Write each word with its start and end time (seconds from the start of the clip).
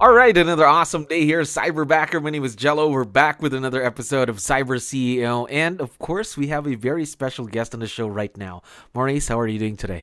All 0.00 0.14
right, 0.14 0.34
another 0.34 0.66
awesome 0.66 1.04
day 1.04 1.26
here. 1.26 1.42
Cyberbacker. 1.42 2.22
My 2.22 2.30
name 2.30 2.42
is 2.42 2.56
Jello. 2.56 2.88
We're 2.88 3.04
back 3.04 3.42
with 3.42 3.52
another 3.52 3.84
episode 3.84 4.30
of 4.30 4.38
Cyber 4.38 4.78
CEO. 4.78 5.46
And 5.50 5.78
of 5.78 5.98
course, 5.98 6.38
we 6.38 6.46
have 6.46 6.66
a 6.66 6.74
very 6.74 7.04
special 7.04 7.44
guest 7.44 7.74
on 7.74 7.80
the 7.80 7.86
show 7.86 8.08
right 8.08 8.34
now. 8.34 8.62
Maurice, 8.94 9.28
how 9.28 9.38
are 9.38 9.46
you 9.46 9.58
doing 9.58 9.76
today? 9.76 10.00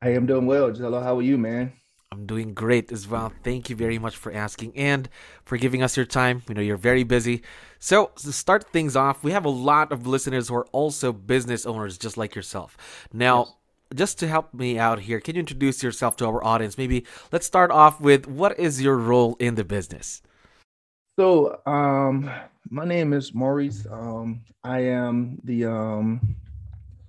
I 0.00 0.14
am 0.14 0.24
doing 0.24 0.46
well. 0.46 0.72
Jello, 0.72 0.98
how 1.02 1.18
are 1.18 1.22
you, 1.22 1.36
man? 1.36 1.74
I'm 2.10 2.24
doing 2.24 2.54
great 2.54 2.90
as 2.90 3.06
well. 3.06 3.34
Thank 3.42 3.68
you 3.68 3.76
very 3.76 3.98
much 3.98 4.16
for 4.16 4.32
asking 4.32 4.78
and 4.78 5.10
for 5.44 5.58
giving 5.58 5.82
us 5.82 5.94
your 5.94 6.06
time. 6.06 6.42
We 6.48 6.54
know 6.54 6.62
you're 6.62 6.78
very 6.78 7.04
busy. 7.04 7.42
So, 7.78 8.12
to 8.22 8.32
start 8.32 8.72
things 8.72 8.96
off, 8.96 9.22
we 9.22 9.32
have 9.32 9.44
a 9.44 9.50
lot 9.50 9.92
of 9.92 10.06
listeners 10.06 10.48
who 10.48 10.54
are 10.54 10.66
also 10.72 11.12
business 11.12 11.66
owners 11.66 11.98
just 11.98 12.16
like 12.16 12.34
yourself. 12.34 12.78
Now, 13.12 13.40
yes 13.40 13.54
just 13.94 14.18
to 14.18 14.28
help 14.28 14.52
me 14.52 14.78
out 14.78 15.00
here, 15.00 15.20
can 15.20 15.36
you 15.36 15.40
introduce 15.40 15.82
yourself 15.82 16.16
to 16.16 16.26
our 16.26 16.44
audience? 16.44 16.76
Maybe 16.76 17.06
let's 17.32 17.46
start 17.46 17.70
off 17.70 18.00
with 18.00 18.26
what 18.26 18.58
is 18.58 18.82
your 18.82 18.96
role 18.96 19.36
in 19.38 19.54
the 19.54 19.64
business? 19.64 20.22
So, 21.18 21.60
um, 21.64 22.30
my 22.70 22.84
name 22.84 23.12
is 23.12 23.32
Maurice. 23.32 23.86
Um, 23.90 24.42
I 24.64 24.80
am 24.80 25.38
the 25.44 25.66
um, 25.66 26.36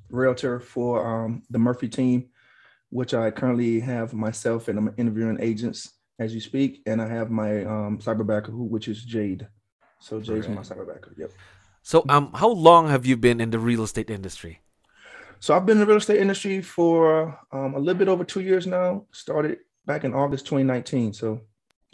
realtor 0.10 0.60
for 0.60 1.26
um, 1.26 1.44
the 1.50 1.58
Murphy 1.58 1.88
team, 1.88 2.30
which 2.90 3.14
I 3.14 3.32
currently 3.32 3.80
have 3.80 4.14
myself 4.14 4.68
and 4.68 4.78
I'm 4.78 4.94
interviewing 4.98 5.38
agents 5.40 5.94
as 6.20 6.34
you 6.34 6.40
speak, 6.40 6.82
and 6.86 7.02
I 7.02 7.08
have 7.08 7.30
my 7.30 7.66
um, 7.66 7.98
cyberbacker, 7.98 8.48
who 8.48 8.64
which 8.64 8.88
is 8.88 9.04
Jade. 9.04 9.48
So 10.00 10.20
Jade's 10.20 10.48
right. 10.48 10.56
my 10.56 10.62
cyberbacker. 10.62 11.18
Yep. 11.18 11.32
So, 11.82 12.06
um, 12.10 12.32
how 12.34 12.50
long 12.50 12.90
have 12.90 13.06
you 13.06 13.18
been 13.18 13.42
in 13.42 13.50
the 13.50 13.60
real 13.60 13.84
estate 13.84 14.10
industry? 14.10 14.62
So 15.40 15.56
I've 15.56 15.66
been 15.66 15.78
in 15.78 15.82
the 15.82 15.88
real 15.88 15.98
estate 15.98 16.20
industry 16.20 16.62
for 16.62 17.40
um, 17.52 17.76
a 17.76 17.80
little 17.80 18.00
bit 18.00 18.08
over 18.08 18.24
two 18.24 18.42
years 18.42 18.66
now. 18.68 19.06
Started 19.12 19.60
back 19.86 20.04
in 20.04 20.14
August 20.14 20.46
2019. 20.46 21.14
So 21.14 21.42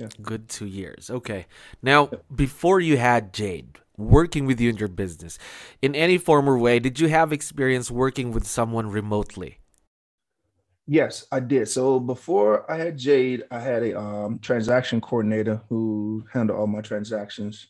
yeah. 0.02 0.08
Good 0.22 0.50
two 0.50 0.66
years. 0.66 1.09
Okay. 1.11 1.45
Now, 1.81 2.09
yeah. 2.12 2.19
before 2.36 2.80
you 2.80 2.97
had 2.97 3.34
Jade 3.34 3.78
working 3.97 4.47
with 4.47 4.59
you 4.59 4.69
in 4.72 4.78
your 4.78 4.88
business, 4.88 5.38
in 5.81 5.94
any 5.94 6.17
form 6.17 6.50
or 6.50 6.58
way, 6.58 6.80
did 6.80 7.00
you 7.00 7.08
have 7.09 7.31
experience 7.31 7.92
working 7.92 8.31
with 8.31 8.47
someone 8.47 8.89
remotely? 8.89 9.59
Yes, 10.88 11.28
I 11.31 11.39
did. 11.39 11.69
So 11.69 12.00
before 12.00 12.69
I 12.69 12.78
had 12.78 12.97
Jade, 12.97 13.44
I 13.52 13.59
had 13.59 13.84
a 13.84 14.00
um, 14.00 14.39
transaction 14.39 15.02
coordinator 15.02 15.62
who 15.69 16.25
handled 16.34 16.59
all 16.59 16.67
my 16.67 16.81
transactions. 16.81 17.67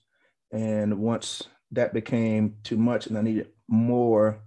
And 0.53 0.99
once 0.99 1.43
that 1.71 1.93
became 1.93 2.55
too 2.63 2.77
much 2.77 3.07
and 3.07 3.17
I 3.17 3.21
needed 3.21 3.49
more 3.67 4.39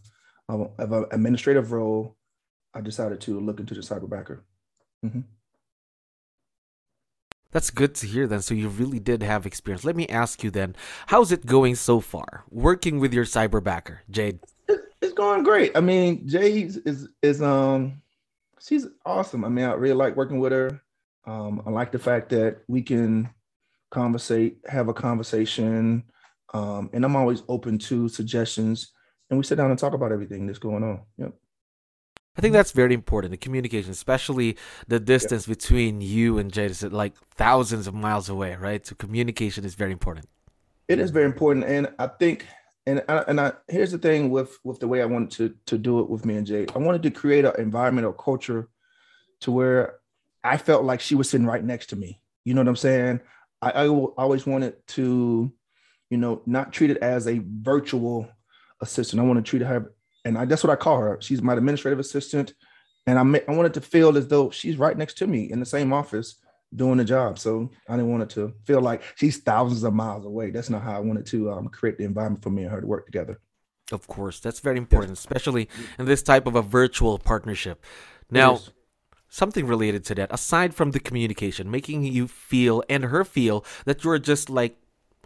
of, 0.49 0.71
of 0.79 0.93
an 0.93 1.07
administrative 1.11 1.73
role, 1.73 2.17
I 2.75 2.81
decided 2.81 3.21
to 3.23 3.41
look 3.41 3.61
into 3.61 3.75
the 3.75 3.81
cyberbacker. 3.81 4.41
Mm-hmm. 5.05 5.21
That's 7.55 7.71
good 7.71 7.95
to 7.97 8.07
hear 8.07 8.27
then. 8.27 8.43
So 8.43 8.53
you 8.53 8.69
really 8.69 8.99
did 8.99 9.23
have 9.23 9.47
experience. 9.47 9.85
Let 9.85 9.95
me 9.95 10.09
ask 10.09 10.43
you 10.43 10.51
then, 10.51 10.75
how's 11.07 11.31
it 11.31 11.47
going 11.47 11.77
so 11.77 12.01
far 12.01 12.45
working 12.51 12.99
with 12.99 13.15
your 13.15 13.25
cyberbacker, 13.25 13.99
Jade? 14.11 14.41
It's 15.01 15.13
going 15.13 15.45
great. 15.45 15.77
I 15.77 15.81
mean, 15.81 16.27
Jade 16.27 16.75
is 16.85 17.09
is 17.23 17.43
um 17.43 18.03
she's 18.61 18.87
awesome. 19.07 19.45
I 19.45 19.49
mean, 19.49 19.67
I 19.67 19.75
really 19.75 19.95
like 19.95 20.17
working 20.17 20.41
with 20.41 20.51
her. 20.51 20.81
Um, 21.27 21.63
I 21.65 21.71
like 21.71 21.93
the 21.93 21.99
fact 21.99 22.31
that 22.31 22.59
we 22.67 22.83
can 22.83 23.31
conversate, 23.91 24.59
have 24.67 24.89
a 24.89 24.95
conversation, 24.95 26.03
um, 26.53 26.91
and 26.93 27.05
I'm 27.05 27.15
always 27.15 27.45
open 27.49 27.79
to 27.79 28.09
suggestions 28.09 28.94
and 29.35 29.39
we 29.41 29.45
sit 29.45 29.57
down 29.57 29.71
and 29.71 29.79
talk 29.79 29.95
about 29.95 30.13
everything 30.13 30.47
that's 30.47 30.61
going 30.61 30.85
on. 30.85 31.01
Yep. 31.19 31.35
I 32.37 32.41
think 32.41 32.53
that's 32.53 32.71
very 32.71 32.95
important. 32.95 33.33
The 33.33 33.37
communication, 33.37 33.91
especially 33.91 34.57
the 34.87 35.01
distance 35.01 35.47
between 35.47 36.01
you 36.01 36.39
and 36.39 36.53
Jade, 36.53 36.71
is 36.71 36.83
like 36.85 37.17
thousands 37.35 37.89
of 37.89 37.95
miles 37.95 38.29
away, 38.29 38.55
right? 38.55 38.87
So 38.87 38.95
communication 38.95 39.65
is 39.65 39.75
very 39.75 39.93
important. 39.93 40.29
It 40.87 41.01
is 41.01 41.11
very 41.11 41.25
important, 41.25 41.65
and 41.65 41.93
I 41.99 42.09
think, 42.09 42.47
and 42.87 43.03
I, 43.09 43.25
and 43.27 43.41
I 43.41 43.53
here's 43.69 43.93
the 43.93 43.99
thing 43.99 44.31
with 44.31 44.59
with 44.63 44.79
the 44.81 44.89
way 44.89 45.01
I 45.03 45.07
wanted 45.07 45.31
to 45.33 45.55
to 45.67 45.79
do 45.79 46.01
it 46.01 46.09
with 46.09 46.25
me 46.25 46.37
and 46.37 46.47
Jade. 46.47 46.73
I 46.75 46.79
wanted 46.79 47.03
to 47.05 47.11
create 47.11 47.45
an 47.45 47.55
environment 47.59 48.07
or 48.07 48.13
culture 48.13 48.69
to 49.41 49.51
where 49.51 49.97
I 50.43 50.59
felt 50.59 50.85
like 50.85 51.01
she 51.01 51.15
was 51.15 51.31
sitting 51.31 51.47
right 51.47 51.65
next 51.65 51.87
to 51.91 51.97
me. 51.97 52.21
You 52.45 52.55
know 52.55 52.61
what 52.61 52.69
I'm 52.69 52.77
saying? 52.77 53.21
I, 53.63 53.71
I 53.71 53.89
always 53.89 54.45
wanted 54.47 54.87
to, 54.89 55.53
you 56.11 56.19
know, 56.19 56.43
not 56.47 56.73
treat 56.73 56.91
it 56.91 56.99
as 56.99 57.27
a 57.27 57.41
virtual 57.45 58.29
assistant. 58.85 59.21
I 59.21 59.25
want 59.25 59.45
to 59.45 59.49
treat 59.49 59.63
her, 59.63 59.93
and 60.25 60.39
I, 60.39 60.45
that's 60.45 60.65
what 60.65 60.73
I 60.73 60.77
call 60.77 60.99
her. 60.99 61.19
She's 61.21 61.43
my 61.43 61.55
administrative 61.55 61.99
assistant, 61.99 62.55
and 63.07 63.19
I 63.19 63.43
I 63.49 63.55
wanted 63.55 63.75
to 63.75 63.81
feel 63.81 64.17
as 64.17 64.29
though 64.29 64.51
she's 64.51 64.77
right 64.77 64.97
next 64.97 65.19
to 65.19 65.27
me 65.27 65.51
in 65.51 65.61
the 65.61 65.67
same 65.67 65.93
office 65.93 66.37
doing 66.75 66.99
the 66.99 67.05
job. 67.05 67.39
So 67.39 67.71
I 67.89 67.97
didn't 67.97 68.11
want 68.11 68.25
it 68.25 68.31
to 68.31 68.53
feel 68.65 68.81
like 68.81 69.03
she's 69.17 69.39
thousands 69.39 69.85
of 69.85 69.95
miles 69.95 70.25
away. 70.25 70.51
That's 70.51 70.71
not 70.71 70.83
how 70.83 70.97
I 70.97 71.01
wanted 71.01 71.27
to 71.27 71.51
um, 71.51 71.69
create 71.69 71.99
the 71.99 72.05
environment 72.05 72.43
for 72.43 72.51
me 72.51 72.63
and 72.63 72.73
her 72.73 72.81
to 72.81 72.87
work 72.87 73.07
together. 73.07 73.41
Of 73.93 74.07
course, 74.07 74.41
that's 74.41 74.61
very 74.61 74.79
important, 74.79 75.11
yeah. 75.11 75.21
especially 75.25 75.69
in 75.99 76.07
this 76.07 76.23
type 76.23 76.47
of 76.47 76.57
a 76.57 76.63
virtual 76.63 77.19
partnership. 77.19 77.85
Now, 78.31 78.61
something 79.29 79.67
related 79.67 80.05
to 80.07 80.15
that, 80.15 80.33
aside 80.33 80.75
from 80.75 80.93
the 80.93 81.01
communication, 81.01 81.71
making 81.71 82.05
you 82.05 82.27
feel 82.27 82.83
and 82.89 83.05
her 83.05 83.25
feel 83.25 83.65
that 83.85 84.03
you're 84.03 84.19
just 84.19 84.49
like 84.49 84.77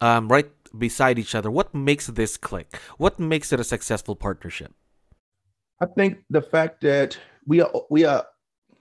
um, 0.00 0.28
right 0.28 0.50
beside 0.76 1.18
each 1.18 1.34
other. 1.34 1.50
What 1.50 1.74
makes 1.74 2.06
this 2.06 2.36
click? 2.36 2.76
What 2.96 3.18
makes 3.18 3.52
it 3.52 3.60
a 3.60 3.64
successful 3.64 4.16
partnership? 4.16 4.72
I 5.80 5.86
think 5.86 6.18
the 6.30 6.42
fact 6.42 6.80
that 6.82 7.16
we 7.46 7.60
are 7.60 7.70
we 7.88 8.04
are 8.04 8.26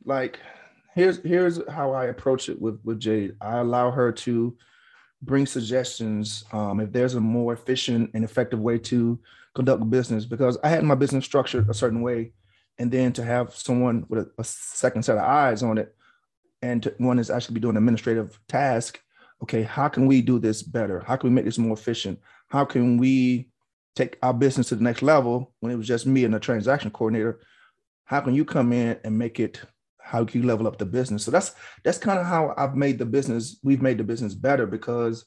like 0.06 0.40
here's 0.96 1.20
here's 1.20 1.59
how 1.70 1.92
I 1.92 2.06
approach 2.06 2.50
it 2.50 2.62
with 2.62 2.80
with 2.84 3.00
Jade. 3.00 3.36
I 3.40 3.59
allow 3.59 3.92
her 3.92 4.12
to 4.12 4.58
bring 5.22 5.46
suggestions 5.46 6.44
um, 6.52 6.80
if 6.80 6.92
there's 6.92 7.16
a 7.16 7.22
more 7.22 7.53
efficient 7.53 8.12
and 8.14 8.24
effective 8.24 8.59
way 8.59 8.78
to 8.78 9.19
conduct 9.56 9.90
business 9.90 10.25
because 10.25 10.58
I 10.64 10.69
had 10.69 10.84
my 10.84 10.96
business 10.96 11.25
structured 11.25 11.69
a 11.69 11.74
certain 11.74 12.02
way, 12.02 12.34
and 12.78 12.92
then 12.92 13.14
to 13.14 13.24
have 13.24 13.56
someone 13.56 14.06
with 14.09 14.19
a, 14.19 14.42
a 14.42 14.44
second 14.44 15.04
set 15.04 15.18
of 15.18 15.24
eyes 15.24 15.64
on 15.64 15.78
it, 15.78 15.96
and 16.62 16.84
to, 16.84 16.94
one 16.98 17.19
is 17.19 17.30
actually 17.30 17.56
be 17.56 17.62
doing 17.62 17.78
administrative 17.78 18.40
task 18.48 19.02
okay, 19.44 19.64
how 19.64 19.88
can 19.88 20.08
we 20.08 20.22
do 20.22 20.40
this 20.40 20.64
better? 20.64 21.03
How 21.06 21.16
can 21.16 21.30
we 21.30 21.36
make 21.36 21.46
this 21.46 21.58
more 21.58 21.74
efficient? 21.74 22.20
How 22.48 22.66
can 22.66 22.98
we 22.98 23.50
take 23.96 24.18
our 24.22 24.34
business 24.34 24.70
to 24.70 24.75
the 24.75 24.84
next 24.84 25.02
level 25.02 25.53
when 25.59 25.72
it 25.72 25.75
was 25.75 25.88
just 25.88 26.06
me 26.06 26.24
and 26.24 26.36
a 26.36 26.40
transaction 26.40 26.92
coordinator? 26.92 27.40
How 28.06 28.22
can 28.22 28.34
you 28.34 28.46
come 28.46 28.72
in 28.74 29.00
and 29.03 29.18
make 29.18 29.40
it 29.40 29.62
how 30.00 30.24
can 30.24 30.42
you 30.42 30.48
level 30.48 30.68
up 30.68 30.78
the 30.78 30.86
business? 30.86 31.24
So 31.24 31.31
that's 31.31 31.53
that's 31.84 31.98
kind 31.98 32.20
of 32.20 32.25
how 32.25 32.53
I've 32.58 32.75
made 32.75 32.98
the 32.98 33.06
business, 33.06 33.59
we've 33.64 33.81
made 33.81 33.98
the 33.98 34.03
business 34.03 34.34
better 34.34 34.66
because 34.66 35.25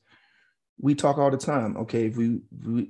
we 0.78 0.94
talk 0.94 1.19
all 1.19 1.31
the 1.31 1.37
time. 1.37 1.77
Okay, 1.77 2.06
if 2.06 2.16
we, 2.16 2.41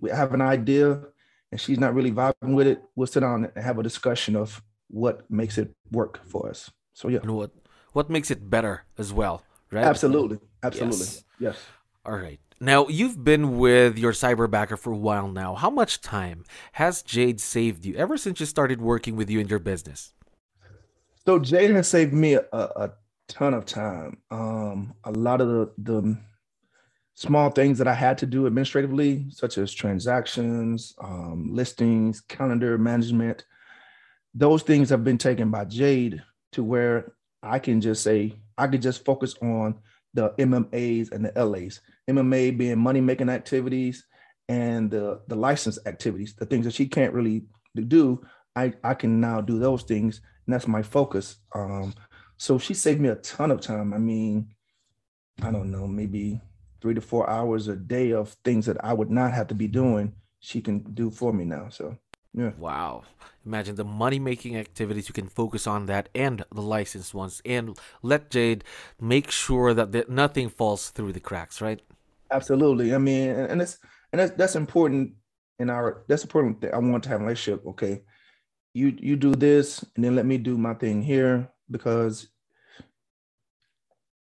we 0.00 0.10
have 0.10 0.32
an 0.32 0.40
idea 0.40 1.02
and 1.50 1.60
she's 1.60 1.80
not 1.80 1.94
really 1.94 2.12
vibing 2.12 2.54
with 2.54 2.68
it, 2.68 2.80
we'll 2.94 3.08
sit 3.08 3.20
down 3.20 3.50
and 3.54 3.64
have 3.64 3.78
a 3.78 3.82
discussion 3.82 4.36
of 4.36 4.62
what 4.88 5.28
makes 5.30 5.58
it 5.58 5.74
work 5.90 6.20
for 6.24 6.48
us. 6.48 6.70
So 6.94 7.08
yeah. 7.08 7.20
And 7.22 7.34
what 7.36 7.50
what 7.92 8.08
makes 8.08 8.30
it 8.30 8.48
better 8.48 8.84
as 8.96 9.12
well, 9.12 9.42
right? 9.70 9.84
Absolutely. 9.84 10.38
Absolutely. 10.62 10.98
Yes. 10.98 11.24
yes. 11.38 11.56
All 12.04 12.16
right. 12.16 12.40
Now, 12.60 12.88
you've 12.88 13.24
been 13.24 13.56
with 13.56 13.98
your 13.98 14.12
cyberbacker 14.12 14.78
for 14.78 14.92
a 14.92 14.96
while 14.96 15.28
now. 15.28 15.54
How 15.54 15.70
much 15.70 16.02
time 16.02 16.44
has 16.72 17.02
Jade 17.02 17.40
saved 17.40 17.86
you 17.86 17.94
ever 17.94 18.18
since 18.18 18.38
you 18.38 18.46
started 18.46 18.82
working 18.82 19.16
with 19.16 19.30
you 19.30 19.40
in 19.40 19.48
your 19.48 19.58
business? 19.58 20.12
So, 21.24 21.38
Jade 21.38 21.70
has 21.70 21.88
saved 21.88 22.12
me 22.12 22.34
a, 22.34 22.42
a 22.52 22.90
ton 23.28 23.54
of 23.54 23.64
time. 23.64 24.18
Um, 24.30 24.94
a 25.04 25.12
lot 25.12 25.40
of 25.40 25.48
the, 25.48 25.72
the 25.78 26.18
small 27.14 27.50
things 27.50 27.78
that 27.78 27.88
I 27.88 27.94
had 27.94 28.18
to 28.18 28.26
do 28.26 28.46
administratively, 28.46 29.26
such 29.30 29.58
as 29.58 29.72
transactions, 29.72 30.94
um, 31.02 31.48
listings, 31.52 32.20
calendar 32.22 32.76
management, 32.78 33.44
those 34.34 34.62
things 34.62 34.90
have 34.90 35.04
been 35.04 35.18
taken 35.18 35.50
by 35.50 35.64
Jade 35.64 36.22
to 36.52 36.64
where 36.64 37.12
I 37.42 37.58
can 37.58 37.80
just 37.80 38.02
say, 38.02 38.34
I 38.60 38.66
could 38.68 38.82
just 38.82 39.04
focus 39.04 39.34
on 39.42 39.76
the 40.14 40.30
MMAs 40.38 41.12
and 41.12 41.24
the 41.24 41.32
LAs. 41.44 41.80
MMA 42.08 42.56
being 42.56 42.78
money 42.78 43.00
making 43.00 43.28
activities 43.28 44.06
and 44.48 44.90
the 44.90 45.20
the 45.28 45.36
license 45.36 45.78
activities, 45.86 46.34
the 46.34 46.46
things 46.46 46.64
that 46.64 46.74
she 46.74 46.86
can't 46.86 47.14
really 47.14 47.44
do. 47.88 48.20
I 48.56 48.72
I 48.82 48.94
can 48.94 49.20
now 49.20 49.40
do 49.40 49.58
those 49.58 49.84
things, 49.84 50.20
and 50.46 50.54
that's 50.54 50.66
my 50.68 50.82
focus. 50.82 51.38
Um, 51.54 51.94
So 52.36 52.58
she 52.58 52.74
saved 52.74 53.00
me 53.00 53.10
a 53.10 53.16
ton 53.16 53.50
of 53.50 53.60
time. 53.60 53.92
I 53.92 53.98
mean, 53.98 54.48
I 55.42 55.50
don't 55.52 55.70
know, 55.70 55.86
maybe 55.86 56.40
three 56.80 56.94
to 56.94 57.00
four 57.02 57.28
hours 57.28 57.68
a 57.68 57.76
day 57.76 58.12
of 58.12 58.34
things 58.44 58.64
that 58.64 58.82
I 58.82 58.94
would 58.94 59.10
not 59.10 59.32
have 59.32 59.48
to 59.48 59.54
be 59.54 59.68
doing. 59.68 60.14
She 60.40 60.62
can 60.62 60.78
do 60.94 61.10
for 61.10 61.32
me 61.34 61.44
now. 61.44 61.68
So 61.68 61.98
yeah. 62.32 62.50
Wow. 62.58 63.02
Imagine 63.44 63.74
the 63.74 63.84
money 63.84 64.18
making 64.18 64.56
activities 64.56 65.08
you 65.08 65.12
can 65.12 65.28
focus 65.28 65.66
on 65.66 65.86
that 65.86 66.08
and 66.14 66.44
the 66.52 66.62
licensed 66.62 67.12
ones 67.12 67.42
and 67.44 67.76
let 68.02 68.30
Jade 68.30 68.62
make 69.00 69.30
sure 69.30 69.74
that, 69.74 69.92
that 69.92 70.08
nothing 70.08 70.48
falls 70.48 70.90
through 70.90 71.12
the 71.12 71.20
cracks, 71.20 71.60
right? 71.60 71.80
Absolutely. 72.30 72.94
I 72.94 72.98
mean, 72.98 73.30
and 73.30 73.60
it's 73.60 73.78
and 74.12 74.20
that's 74.20 74.32
that's 74.32 74.54
important 74.54 75.14
in 75.58 75.70
our 75.70 76.04
that's 76.06 76.22
important 76.22 76.60
that 76.60 76.74
I 76.74 76.78
want 76.78 77.02
to 77.04 77.08
have 77.08 77.20
a 77.20 77.24
relationship. 77.24 77.66
Okay. 77.66 78.02
You 78.74 78.94
you 78.96 79.16
do 79.16 79.34
this 79.34 79.84
and 79.96 80.04
then 80.04 80.14
let 80.14 80.26
me 80.26 80.38
do 80.38 80.56
my 80.56 80.74
thing 80.74 81.02
here 81.02 81.50
because 81.68 82.28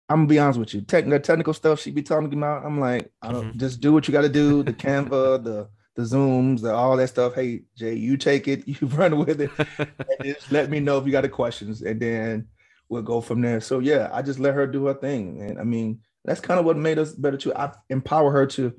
I'm 0.09 0.21
gonna 0.21 0.29
be 0.29 0.39
honest 0.41 0.59
with 0.59 0.75
you. 0.75 0.81
Tech, 0.81 1.09
the 1.09 1.21
technical 1.21 1.55
stuff 1.55 1.81
she 1.81 1.93
be 1.93 2.03
talking 2.03 2.33
about, 2.33 2.67
I'm 2.67 2.81
like, 2.81 3.13
I 3.23 3.31
don't 3.31 3.51
mm-hmm. 3.51 3.59
just 3.59 3.81
do 3.81 3.93
what 3.93 4.09
you 4.09 4.13
got 4.13 4.23
to 4.23 4.29
do. 4.29 4.65
The 4.65 4.73
Canva, 4.73 5.45
the 5.45 5.69
the 5.95 6.03
zooms, 6.03 6.63
the 6.63 6.73
all 6.73 6.97
that 6.97 7.09
stuff. 7.09 7.35
Hey 7.35 7.63
Jay, 7.77 7.95
you 7.95 8.17
take 8.17 8.49
it, 8.49 8.67
you 8.67 8.87
run 8.89 9.19
with 9.19 9.41
it, 9.41 9.51
and 9.79 9.89
just 10.23 10.53
let 10.53 10.71
me 10.71 10.81
know 10.81 10.99
if 10.99 11.07
you 11.07 11.13
got 11.13 11.23
the 11.23 11.29
questions, 11.29 11.83
and 11.83 12.01
then 12.01 12.49
we'll 12.89 13.03
go 13.03 13.21
from 13.21 13.41
there. 13.41 13.61
So 13.61 13.79
yeah, 13.79 14.11
I 14.13 14.23
just 14.23 14.39
let 14.39 14.55
her 14.55 14.67
do 14.67 14.87
her 14.87 14.95
thing, 14.95 15.43
and 15.43 15.59
I 15.59 15.65
mean 15.65 16.01
that's 16.25 16.41
kind 16.41 16.61
of 16.61 16.67
what 16.67 16.77
made 16.77 16.99
us 16.99 17.13
better 17.13 17.37
too. 17.37 17.55
I 17.55 17.73
empower 17.91 18.31
her 18.31 18.47
to 18.47 18.73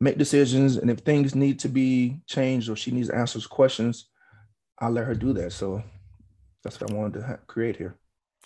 make 0.00 0.18
decisions, 0.18 0.76
and 0.76 0.90
if 0.90 1.00
things 1.00 1.34
need 1.34 1.58
to 1.60 1.68
be 1.68 2.20
changed 2.26 2.68
or 2.68 2.76
she 2.76 2.90
needs 2.90 3.10
answers 3.10 3.46
questions, 3.46 4.06
I 4.78 4.88
let 4.88 5.06
her 5.06 5.14
do 5.14 5.32
that. 5.34 5.52
So 5.52 5.82
that's 6.62 6.80
what 6.80 6.90
I 6.90 6.94
wanted 6.94 7.20
to 7.20 7.26
ha- 7.26 7.38
create 7.46 7.76
here. 7.76 7.96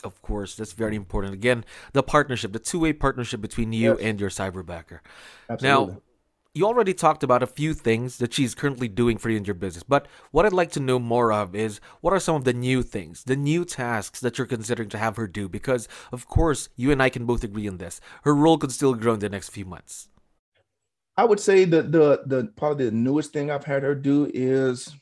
Of 0.03 0.21
course, 0.21 0.55
that's 0.55 0.73
very 0.73 0.97
important. 0.97 1.33
Again, 1.33 1.65
the 1.93 2.03
partnership, 2.03 2.53
the 2.53 2.59
two-way 2.59 2.93
partnership 2.93 3.41
between 3.41 3.73
you 3.73 3.93
yes. 3.93 4.01
and 4.03 4.21
your 4.21 4.29
cyberbacker. 4.29 4.99
Absolutely. 5.49 5.95
Now, 5.95 6.01
you 6.55 6.65
already 6.65 6.95
talked 6.95 7.25
about 7.25 7.43
a 7.43 7.49
few 7.49 7.75
things 7.75 8.19
that 8.19 8.33
she's 8.33 8.55
currently 8.55 8.87
doing 8.87 9.19
for 9.19 9.29
you 9.29 9.37
in 9.37 9.45
your 9.45 9.55
business, 9.55 9.83
but 9.83 10.07
what 10.31 10.47
I'd 10.47 10.53
like 10.53 10.71
to 10.73 10.81
know 10.81 11.01
more 11.01 11.33
of 11.33 11.55
is 11.55 11.81
what 12.01 12.13
are 12.13 12.21
some 12.21 12.37
of 12.37 12.45
the 12.45 12.53
new 12.53 12.83
things, 12.83 13.25
the 13.25 13.35
new 13.35 13.65
tasks 13.65 14.21
that 14.21 14.39
you're 14.39 14.47
considering 14.47 14.89
to 14.91 14.99
have 14.99 15.17
her 15.17 15.27
do? 15.27 15.49
Because, 15.49 15.89
of 16.13 16.29
course, 16.29 16.69
you 16.77 16.93
and 16.93 17.03
I 17.03 17.09
can 17.09 17.27
both 17.27 17.43
agree 17.43 17.67
on 17.67 17.79
this. 17.79 18.01
Her 18.23 18.35
role 18.35 18.57
could 18.57 18.71
still 18.71 18.95
grow 18.95 19.15
in 19.15 19.21
the 19.21 19.29
next 19.29 19.49
few 19.49 19.65
months. 19.65 20.09
I 21.17 21.25
would 21.25 21.41
say 21.41 21.65
that 21.65 21.93
the 21.93 22.23
the 22.27 22.53
probably 22.57 22.87
the 22.87 22.97
newest 22.97 23.33
thing 23.33 23.51
I've 23.51 23.65
had 23.65 23.83
her 23.83 23.95
do 23.95 24.31
is 24.33 24.95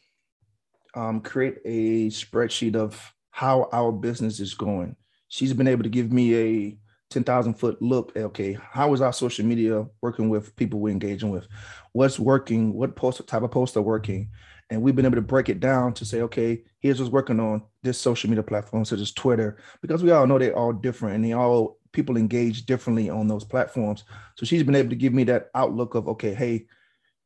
um, 0.94 1.20
create 1.20 1.58
a 1.64 2.08
spreadsheet 2.08 2.76
of 2.76 3.14
how 3.30 3.68
our 3.72 3.92
business 3.92 4.40
is 4.40 4.54
going. 4.54 4.96
She's 5.28 5.54
been 5.54 5.68
able 5.68 5.82
to 5.82 5.88
give 5.88 6.12
me 6.12 6.36
a 6.36 6.78
10,000 7.12 7.54
foot 7.54 7.80
look 7.80 8.16
okay, 8.16 8.56
how 8.60 8.92
is 8.92 9.00
our 9.00 9.12
social 9.12 9.44
media 9.44 9.86
working 10.00 10.28
with 10.28 10.54
people 10.56 10.80
we're 10.80 10.90
engaging 10.90 11.30
with? 11.30 11.46
What's 11.92 12.18
working? 12.18 12.72
What 12.74 12.96
post 12.96 13.26
type 13.26 13.42
of 13.42 13.50
posts 13.50 13.76
are 13.76 13.82
working? 13.82 14.30
And 14.70 14.80
we've 14.80 14.96
been 14.96 15.04
able 15.04 15.16
to 15.16 15.22
break 15.22 15.48
it 15.48 15.60
down 15.60 15.92
to 15.94 16.04
say, 16.04 16.22
okay, 16.22 16.62
here's 16.80 16.98
what's 16.98 17.12
working 17.12 17.40
on 17.40 17.62
this 17.82 18.00
social 18.00 18.30
media 18.30 18.42
platform, 18.42 18.84
such 18.84 19.00
as 19.00 19.12
Twitter, 19.12 19.58
because 19.82 20.02
we 20.02 20.10
all 20.10 20.26
know 20.26 20.38
they're 20.38 20.56
all 20.56 20.72
different 20.72 21.16
and 21.16 21.24
they 21.24 21.32
all 21.32 21.78
people 21.92 22.16
engage 22.16 22.64
differently 22.64 23.10
on 23.10 23.28
those 23.28 23.44
platforms. 23.44 24.04
So 24.36 24.46
she's 24.46 24.62
been 24.62 24.74
able 24.74 24.90
to 24.90 24.96
give 24.96 25.12
me 25.12 25.24
that 25.24 25.50
outlook 25.54 25.94
of, 25.94 26.08
okay, 26.08 26.32
hey, 26.32 26.66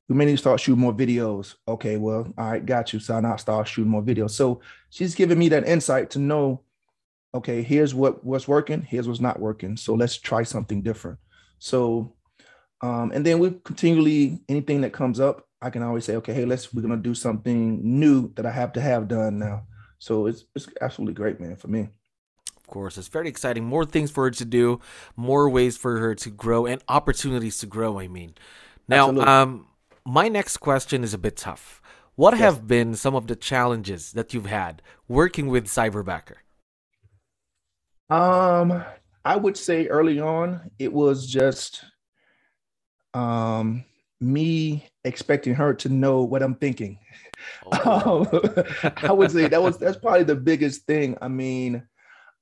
we 0.08 0.14
may 0.14 0.24
need 0.24 0.32
to 0.32 0.38
start 0.38 0.60
shooting 0.60 0.80
more 0.80 0.92
videos. 0.92 1.54
Okay, 1.66 1.96
well, 1.96 2.32
all 2.36 2.50
right, 2.50 2.64
got 2.64 2.92
you. 2.92 3.00
So 3.00 3.18
now 3.20 3.36
start 3.36 3.68
shooting 3.68 3.90
more 3.90 4.02
videos. 4.02 4.30
So 4.30 4.60
she's 4.90 5.14
giving 5.14 5.38
me 5.38 5.48
that 5.50 5.66
insight 5.66 6.10
to 6.10 6.18
know 6.18 6.62
okay, 7.34 7.62
here's 7.62 7.94
what 7.94 8.24
what's 8.24 8.48
working, 8.48 8.82
here's 8.82 9.08
what's 9.08 9.20
not 9.20 9.40
working. 9.40 9.76
So 9.76 9.94
let's 9.94 10.16
try 10.16 10.42
something 10.42 10.82
different. 10.82 11.18
So, 11.58 12.14
um, 12.80 13.12
and 13.12 13.24
then 13.24 13.38
we 13.38 13.52
continually 13.64 14.40
anything 14.48 14.80
that 14.82 14.92
comes 14.92 15.20
up, 15.20 15.46
I 15.62 15.70
can 15.70 15.82
always 15.82 16.04
say, 16.04 16.16
okay, 16.16 16.34
hey, 16.34 16.44
let's 16.44 16.72
we're 16.72 16.82
gonna 16.82 16.96
do 16.96 17.14
something 17.14 17.80
new 17.82 18.32
that 18.34 18.46
I 18.46 18.50
have 18.50 18.72
to 18.74 18.80
have 18.80 19.08
done 19.08 19.38
now. 19.38 19.66
So 19.98 20.26
it's 20.26 20.44
it's 20.54 20.68
absolutely 20.80 21.14
great, 21.14 21.40
man, 21.40 21.56
for 21.56 21.68
me. 21.68 21.88
Of 22.56 22.66
course, 22.66 22.98
it's 22.98 23.08
very 23.08 23.28
exciting. 23.28 23.64
More 23.64 23.84
things 23.84 24.10
for 24.10 24.24
her 24.24 24.30
to 24.32 24.44
do, 24.44 24.80
more 25.14 25.48
ways 25.48 25.76
for 25.76 25.98
her 25.98 26.14
to 26.16 26.30
grow, 26.30 26.66
and 26.66 26.82
opportunities 26.88 27.58
to 27.58 27.66
grow. 27.66 28.00
I 28.00 28.08
mean, 28.08 28.34
now, 28.88 29.08
absolutely. 29.08 29.32
um, 29.32 29.66
my 30.04 30.28
next 30.28 30.58
question 30.58 31.04
is 31.04 31.14
a 31.14 31.18
bit 31.18 31.36
tough. 31.36 31.80
What 32.16 32.32
yes. 32.32 32.40
have 32.40 32.66
been 32.66 32.94
some 32.94 33.14
of 33.14 33.26
the 33.26 33.36
challenges 33.36 34.12
that 34.12 34.32
you've 34.32 34.46
had 34.46 34.82
working 35.06 35.48
with 35.48 35.66
Cyberbacker? 35.66 36.36
Um, 38.08 38.84
I 39.24 39.36
would 39.36 39.56
say 39.56 39.86
early 39.88 40.20
on 40.20 40.70
it 40.78 40.92
was 40.92 41.26
just 41.26 41.84
um 43.14 43.84
me 44.20 44.86
expecting 45.04 45.54
her 45.54 45.74
to 45.74 45.88
know 45.88 46.22
what 46.22 46.42
I'm 46.42 46.54
thinking. 46.54 46.98
Oh. 47.72 48.26
Um, 48.82 48.92
I 48.96 49.12
would 49.12 49.30
say 49.30 49.46
that 49.48 49.62
was 49.62 49.78
that's 49.80 49.98
probably 49.98 50.24
the 50.24 50.36
biggest 50.36 50.86
thing. 50.86 51.16
I 51.20 51.28
mean, 51.28 51.82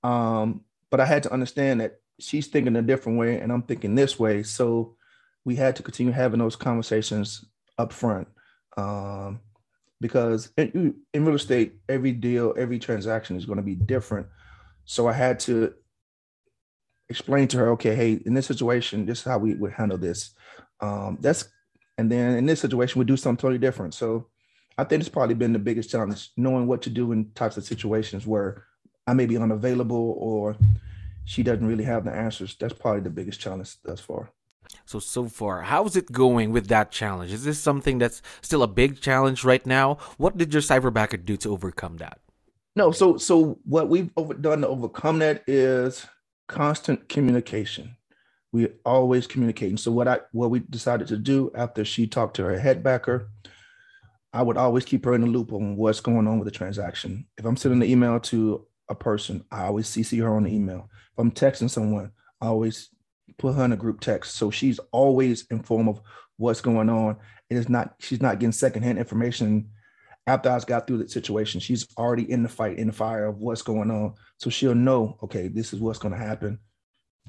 um, 0.03 0.63
but 0.91 1.01
I 1.01 1.07
had 1.07 1.23
to 1.25 1.33
understand 1.33 1.81
that 1.81 1.97
she's 2.21 2.47
thinking 2.47 2.77
a 2.77 2.83
different 2.83 3.19
way 3.19 3.41
and 3.41 3.53
I'm 3.53 3.63
thinking 3.63 3.95
this 3.95 4.19
way. 4.19 4.43
So 4.43 4.97
we 5.45 5.57
had 5.57 5.77
to 5.77 5.83
continue 5.83 6.13
having 6.13 6.39
those 6.39 6.57
conversations 6.57 7.45
up 7.79 7.93
front. 7.93 8.29
Um, 8.77 9.41
because 10.01 10.51
in, 10.57 10.97
in 11.13 11.25
real 11.25 11.37
estate, 11.37 11.75
every 11.89 12.13
deal, 12.13 12.55
every 12.57 12.79
transaction 12.79 13.37
is 13.37 13.47
going 13.47 13.57
to 13.57 13.63
be 13.63 13.75
different. 13.75 14.27
So 14.85 15.09
I 15.09 15.13
had 15.13 15.41
to 15.41 15.75
explain 17.09 17.49
to 17.49 17.59
her, 17.59 17.71
okay, 17.71 17.95
hey, 17.95 18.21
in 18.25 18.35
this 18.35 18.47
situation, 18.47 19.07
this 19.07 19.21
is 19.21 19.25
how 19.25 19.39
we 19.39 19.55
would 19.55 19.73
handle 19.73 19.99
this. 19.99 20.31
Um, 20.81 21.19
that's 21.21 21.49
and 21.97 22.11
then 22.11 22.37
in 22.37 22.47
this 22.47 22.61
situation, 22.61 22.99
we 22.99 23.05
do 23.05 23.17
something 23.17 23.41
totally 23.41 23.59
different. 23.59 23.95
So 23.95 24.27
I 24.77 24.85
think 24.85 25.01
it's 25.01 25.09
probably 25.09 25.37
been 25.37 25.53
the 25.53 25.59
biggest 25.59 25.91
challenge, 25.91 26.31
knowing 26.37 26.67
what 26.67 26.83
to 26.83 26.91
do 26.91 27.13
in 27.13 27.31
types 27.35 27.57
of 27.57 27.65
situations 27.65 28.27
where 28.27 28.65
I 29.07 29.15
may 29.15 29.27
be 29.27 29.37
unavailable 29.37 30.17
or 30.19 30.57
she 31.25 31.43
doesn't 31.43 31.67
really 31.67 31.85
have 31.85 32.05
the 32.05 32.11
answers. 32.11 32.57
That's 32.59 32.73
probably 32.73 33.03
the 33.03 33.11
biggest 33.11 33.41
challenge 33.41 33.77
thus 33.83 34.01
far. 34.01 34.31
So 34.87 34.99
so 34.99 35.27
far, 35.27 35.63
how's 35.63 35.95
it 35.97 36.11
going 36.11 36.51
with 36.51 36.67
that 36.69 36.91
challenge? 36.91 37.33
Is 37.33 37.45
this 37.45 37.59
something 37.59 37.99
that's 37.99 38.21
still 38.43 38.63
a 38.63 38.69
big 38.69 39.01
challenge 39.01 39.45
right 39.45 39.65
now? 39.65 39.99
What 40.17 40.37
did 40.37 40.53
your 40.53 40.63
cyberbacker 40.63 41.25
do 41.25 41.37
to 41.39 41.53
overcome 41.53 41.99
that? 41.99 42.19
No, 42.77 42.91
so 42.91 43.17
so 43.17 43.59
what 43.65 43.89
we've 43.89 44.11
over, 44.17 44.35
done 44.35 44.63
to 44.63 44.69
overcome 44.69 45.21
that 45.21 45.45
is 45.47 46.07
constant 46.49 47.09
communication. 47.09 47.97
We 48.53 48.69
always 48.85 49.27
communicating. 49.27 49.77
So 49.77 49.93
what 49.93 50.09
I 50.09 50.21
what 50.33 50.51
we 50.51 50.61
decided 50.61 51.09
to 51.09 51.17
do 51.17 51.51
after 51.55 51.85
she 51.85 52.07
talked 52.07 52.37
to 52.37 52.45
her 52.45 52.59
head 52.59 52.83
backer, 52.83 53.31
I 54.33 54.43
would 54.43 54.57
always 54.57 54.85
keep 54.85 55.05
her 55.05 55.15
in 55.15 55.21
the 55.21 55.27
loop 55.29 55.53
on 55.53 55.77
what's 55.77 56.01
going 56.01 56.27
on 56.27 56.39
with 56.39 56.47
the 56.47 56.57
transaction. 56.57 57.27
If 57.39 57.45
I'm 57.45 57.57
sending 57.57 57.83
an 57.83 57.89
email 57.89 58.19
to 58.21 58.67
a 58.89 58.95
person, 58.95 59.45
I 59.51 59.65
always 59.65 59.89
CC 59.89 60.21
her 60.23 60.35
on 60.35 60.45
the 60.45 60.55
email. 60.55 60.91
If 61.13 61.19
I'm 61.19 61.31
texting 61.31 61.71
someone, 61.71 62.11
I 62.41 62.49
always 62.49 62.91
put 63.39 63.55
her 63.55 63.65
in 63.65 63.73
a 63.73 63.77
group 63.77 64.01
text. 64.01 64.35
So 64.35 64.51
she's 64.51 64.81
always 64.91 65.47
informed 65.51 65.89
of 65.89 66.01
what's 66.37 66.61
going 66.61 66.91
on. 66.91 67.17
And 67.51 67.57
It 67.57 67.57
is 67.57 67.69
not 67.69 67.95
she's 68.01 68.21
not 68.21 68.41
getting 68.41 68.53
secondhand 68.53 68.99
information 68.99 69.71
after 70.27 70.51
I 70.51 70.59
got 70.61 70.87
through 70.87 70.99
the 70.99 71.09
situation, 71.09 71.61
she's 71.61 71.87
already 71.99 72.31
in 72.31 72.43
the 72.43 72.49
fight, 72.49 72.79
in 72.79 72.87
the 72.87 72.93
fire 72.93 73.27
of 73.27 73.39
what's 73.39 73.63
going 73.63 73.91
on. 73.91 74.15
So 74.39 74.51
she'll 74.51 74.75
know, 74.75 75.19
okay, 75.23 75.49
this 75.49 75.73
is 75.73 75.81
what's 75.81 75.99
going 75.99 76.15
to 76.15 76.19
happen. 76.19 76.59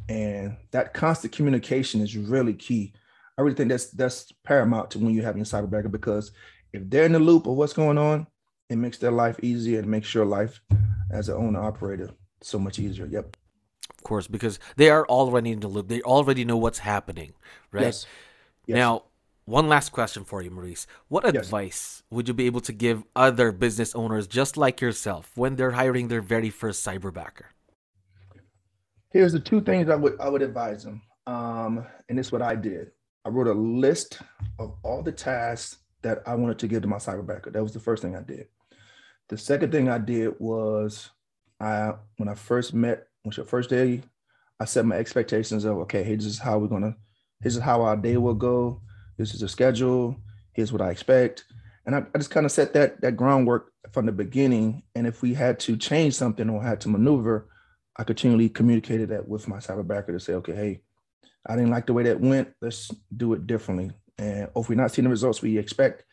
And 0.08 0.58
that 0.72 0.94
constant 0.94 1.34
communication 1.34 2.02
is 2.02 2.16
really 2.16 2.54
key. 2.54 2.94
I 3.38 3.42
really 3.42 3.56
think 3.56 3.70
that's 3.70 3.88
that's 3.92 4.32
paramount 4.44 4.92
to 4.92 5.00
when 5.00 5.14
you're 5.14 5.26
having 5.26 5.42
a 5.42 5.46
cyberbacker 5.46 5.92
because 5.92 6.32
if 6.72 6.90
they're 6.90 7.06
in 7.06 7.12
the 7.12 7.20
loop 7.20 7.48
of 7.48 7.56
what's 7.56 7.74
going 7.74 7.98
on, 7.98 8.28
it 8.70 8.78
makes 8.78 8.98
their 8.98 9.12
life 9.12 9.40
easier 9.44 9.80
and 9.80 9.88
makes 9.88 10.14
your 10.14 10.26
life 10.26 10.62
as 11.12 11.30
an 11.30 11.36
owner 11.36 11.62
operator 11.62 12.12
so 12.42 12.58
much 12.58 12.80
easier. 12.80 13.06
Yep. 13.08 13.38
Of 13.90 14.04
course, 14.04 14.28
because 14.28 14.60
they 14.76 14.90
are 14.90 15.06
already 15.08 15.52
in 15.52 15.60
the 15.60 15.68
loop. 15.68 15.88
They 15.88 16.02
already 16.02 16.46
know 16.46 16.58
what's 16.58 16.80
happening, 16.80 17.34
right? 17.72 17.84
Yes. 17.84 18.06
yes. 18.68 18.76
Now, 18.76 19.04
one 19.46 19.68
last 19.70 19.92
question 19.92 20.26
for 20.26 20.42
you, 20.42 20.50
Maurice. 20.50 20.88
What 21.08 21.24
yes. 21.32 21.46
advice 21.46 22.04
would 22.10 22.28
you 22.28 22.34
be 22.34 22.48
able 22.48 22.62
to 22.62 22.74
give 22.74 23.04
other 23.16 23.52
business 23.52 23.94
owners 23.94 24.28
just 24.28 24.58
like 24.58 24.82
yourself 24.82 25.32
when 25.36 25.56
they're 25.56 25.72
hiring 25.72 26.08
their 26.08 26.22
very 26.22 26.50
first 26.50 26.86
cyberbacker? 26.86 27.46
Here's 29.12 29.34
the 29.34 29.40
two 29.40 29.62
things 29.62 29.90
I 29.90 29.96
would 29.96 30.20
I 30.20 30.30
would 30.30 30.42
advise 30.42 30.84
them. 30.84 31.02
Um, 31.28 31.86
and 32.10 32.18
this 32.18 32.28
is 32.28 32.32
what 32.32 32.42
I 32.42 32.56
did. 32.56 32.92
I 33.24 33.30
wrote 33.30 33.48
a 33.48 33.54
list 33.54 34.20
of 34.60 34.76
all 34.84 35.02
the 35.02 35.12
tasks 35.12 35.78
that 36.02 36.22
I 36.28 36.36
wanted 36.36 36.60
to 36.60 36.68
give 36.68 36.82
to 36.82 36.88
my 36.88 36.98
cyberbacker. 36.98 37.54
That 37.54 37.64
was 37.64 37.74
the 37.74 37.80
first 37.80 38.02
thing 38.02 38.16
I 38.16 38.22
did. 38.22 38.48
The 39.30 39.38
second 39.38 39.72
thing 39.72 39.90
I 39.90 39.98
did 40.00 40.34
was 40.40 41.10
I 41.60 41.94
when 42.18 42.30
I 42.30 42.36
first 42.36 42.74
met, 42.74 43.08
was 43.24 43.38
your 43.38 43.46
first 43.46 43.70
day, 43.70 44.02
I 44.60 44.66
set 44.66 44.86
my 44.86 44.96
expectations 44.96 45.66
of 45.66 45.78
okay, 45.78 46.04
hey, 46.04 46.16
this 46.16 46.26
is 46.26 46.40
how 46.40 46.58
we're 46.58 46.68
gonna, 46.68 46.96
this 47.42 47.56
is 47.56 47.62
how 47.62 47.84
our 47.84 47.96
day 47.96 48.18
will 48.18 48.34
go 48.34 48.82
this 49.18 49.34
is 49.34 49.42
a 49.42 49.50
schedule. 49.50 50.16
Here's 50.54 50.72
what 50.72 50.82
I 50.82 50.92
expect. 50.92 51.46
And 51.86 51.96
I, 51.96 52.04
I 52.14 52.18
just 52.18 52.32
kind 52.32 52.46
of 52.46 52.52
set 52.52 52.74
that 52.74 53.02
that 53.02 53.16
groundwork 53.16 53.72
from 53.92 54.06
the 54.06 54.12
beginning. 54.12 54.84
And 54.96 55.06
if 55.08 55.22
we 55.22 55.34
had 55.34 55.60
to 55.62 55.78
change 55.78 56.16
something 56.16 56.50
or 56.50 56.62
had 56.62 56.82
to 56.82 56.90
maneuver, 56.90 57.50
I 57.98 58.04
continually 58.04 58.50
communicated 58.50 59.10
that 59.10 59.28
with 59.28 59.48
my 59.48 59.58
cyberbacker 59.58 60.08
to 60.08 60.20
say, 60.20 60.34
okay, 60.34 60.56
hey, 60.56 60.82
I 61.46 61.56
didn't 61.56 61.72
like 61.72 61.86
the 61.86 61.94
way 61.94 62.04
that 62.04 62.20
went. 62.20 62.50
Let's 62.62 62.90
do 63.16 63.34
it 63.34 63.48
differently. 63.48 63.92
And 64.18 64.50
oh, 64.56 64.62
if 64.62 64.70
we're 64.70 64.76
not 64.76 64.92
seeing 64.92 65.04
the 65.04 65.10
results 65.10 65.42
we 65.42 65.58
expect, 65.58 66.04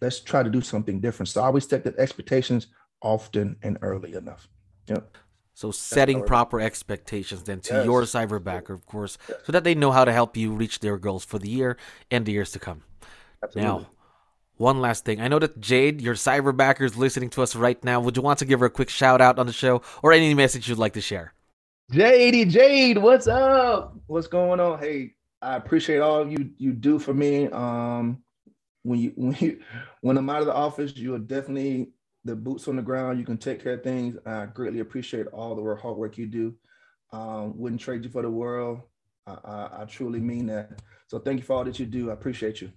let's 0.00 0.20
try 0.20 0.42
to 0.42 0.50
do 0.50 0.60
something 0.60 1.00
different. 1.00 1.28
So 1.28 1.42
I 1.42 1.46
always 1.46 1.68
set 1.68 1.84
the 1.84 1.94
expectations 1.98 2.66
often 3.00 3.56
and 3.62 3.78
early 3.82 4.14
enough. 4.14 4.48
Yep. 4.88 5.16
So 5.54 5.70
setting 5.70 6.24
proper 6.24 6.60
expectations 6.60 7.42
then 7.42 7.60
to 7.60 7.74
yes. 7.74 7.84
your 7.84 8.02
cyberbacker, 8.02 8.70
of 8.70 8.86
course, 8.86 9.18
yes. 9.28 9.38
so 9.44 9.52
that 9.52 9.64
they 9.64 9.74
know 9.74 9.92
how 9.92 10.04
to 10.04 10.12
help 10.12 10.36
you 10.36 10.52
reach 10.52 10.80
their 10.80 10.96
goals 10.96 11.24
for 11.24 11.38
the 11.38 11.48
year 11.48 11.76
and 12.10 12.24
the 12.24 12.32
years 12.32 12.52
to 12.52 12.58
come. 12.58 12.82
Absolutely. 13.42 13.70
Now, 13.70 13.86
one 14.56 14.80
last 14.80 15.04
thing. 15.04 15.20
I 15.20 15.28
know 15.28 15.38
that 15.38 15.60
Jade, 15.60 16.00
your 16.00 16.14
cyberbacker, 16.14 16.82
is 16.82 16.96
listening 16.96 17.30
to 17.30 17.42
us 17.42 17.54
right 17.54 17.82
now. 17.84 18.00
Would 18.00 18.16
you 18.16 18.22
want 18.22 18.38
to 18.38 18.44
give 18.44 18.60
her 18.60 18.66
a 18.66 18.70
quick 18.70 18.88
shout 18.88 19.20
out 19.20 19.38
on 19.38 19.46
the 19.46 19.52
show 19.52 19.82
or 20.02 20.12
any 20.12 20.32
message 20.34 20.68
you'd 20.68 20.78
like 20.78 20.94
to 20.94 21.00
share? 21.00 21.34
Jade, 21.90 22.48
Jade, 22.48 22.98
what's 22.98 23.26
up? 23.26 23.94
What's 24.06 24.28
going 24.28 24.60
on? 24.60 24.78
Hey, 24.78 25.14
I 25.42 25.56
appreciate 25.56 26.00
all 26.00 26.26
you 26.26 26.50
you 26.56 26.72
do 26.72 26.98
for 26.98 27.12
me. 27.12 27.48
Um, 27.48 28.22
when 28.84 29.00
you 29.00 29.12
when 29.16 29.36
you 29.38 29.60
when 30.00 30.16
I'm 30.16 30.30
out 30.30 30.40
of 30.40 30.46
the 30.46 30.54
office, 30.54 30.96
you 30.96 31.14
are 31.14 31.18
definitely 31.18 31.90
the 32.24 32.36
boots 32.36 32.68
on 32.68 32.76
the 32.76 32.82
ground. 32.82 33.18
You 33.18 33.24
can 33.24 33.38
take 33.38 33.62
care 33.62 33.74
of 33.74 33.82
things. 33.82 34.16
I 34.26 34.46
greatly 34.46 34.80
appreciate 34.80 35.26
all 35.28 35.54
the 35.54 35.76
hard 35.76 35.96
work 35.96 36.18
you 36.18 36.26
do. 36.26 36.54
Um, 37.12 37.58
wouldn't 37.58 37.80
trade 37.80 38.04
you 38.04 38.10
for 38.10 38.22
the 38.22 38.30
world. 38.30 38.80
I, 39.26 39.32
I, 39.44 39.82
I 39.82 39.84
truly 39.84 40.20
mean 40.20 40.46
that. 40.46 40.80
So 41.06 41.18
thank 41.18 41.40
you 41.40 41.44
for 41.44 41.56
all 41.56 41.64
that 41.64 41.78
you 41.78 41.86
do. 41.86 42.10
I 42.10 42.14
appreciate 42.14 42.60
you. 42.60 42.72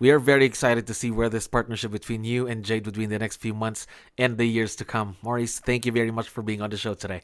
We 0.00 0.10
are 0.12 0.20
very 0.20 0.44
excited 0.44 0.86
to 0.86 0.94
see 0.94 1.10
where 1.10 1.28
this 1.28 1.48
partnership 1.48 1.90
between 1.90 2.22
you 2.22 2.46
and 2.46 2.64
Jade 2.64 2.86
will 2.86 2.92
be 2.92 3.04
in 3.04 3.10
the 3.10 3.18
next 3.18 3.38
few 3.38 3.52
months 3.52 3.86
and 4.16 4.38
the 4.38 4.46
years 4.46 4.76
to 4.76 4.84
come. 4.84 5.16
Maurice, 5.22 5.58
thank 5.58 5.86
you 5.86 5.92
very 5.92 6.12
much 6.12 6.28
for 6.28 6.42
being 6.42 6.62
on 6.62 6.70
the 6.70 6.76
show 6.76 6.94
today. 6.94 7.22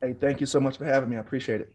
Hey, 0.00 0.14
thank 0.18 0.40
you 0.40 0.46
so 0.46 0.58
much 0.58 0.78
for 0.78 0.86
having 0.86 1.10
me. 1.10 1.16
I 1.16 1.20
appreciate 1.20 1.60
it. 1.60 1.74